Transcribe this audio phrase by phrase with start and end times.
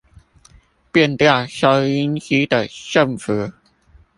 [0.03, 0.05] 調
[0.91, 1.15] 變
[1.47, 3.51] 收音機的振幅